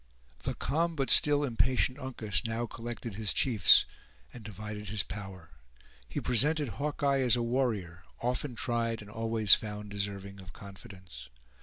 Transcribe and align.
The 0.41 0.55
calm 0.55 0.95
but 0.95 1.11
still 1.11 1.43
impatient 1.43 1.99
Uncas 1.99 2.43
now 2.43 2.65
collected 2.65 3.13
his 3.13 3.31
chiefs, 3.33 3.85
and 4.33 4.43
divided 4.43 4.89
his 4.89 5.03
power. 5.03 5.51
He 6.09 6.19
presented 6.19 6.69
Hawkeye 6.69 7.19
as 7.19 7.35
a 7.35 7.43
warrior, 7.43 8.03
often 8.19 8.55
tried, 8.55 9.03
and 9.03 9.11
always 9.11 9.53
found 9.53 9.91
deserving 9.91 10.39
of 10.39 10.53
confidence. 10.53 11.29